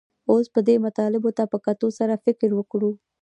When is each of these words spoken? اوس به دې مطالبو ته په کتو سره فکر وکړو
اوس 0.29 0.45
به 0.53 0.59
دې 0.67 0.75
مطالبو 0.85 1.29
ته 1.37 1.43
په 1.51 1.57
کتو 1.65 1.87
سره 1.99 2.21
فکر 2.25 2.49
وکړو 2.55 2.91